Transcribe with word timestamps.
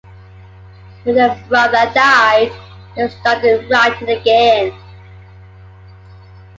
When 1.03 1.13
their 1.13 1.39
brother 1.47 1.91
died, 1.93 2.51
they 2.95 3.07
started 3.07 3.69
writing 3.69 4.09
again. 4.09 4.73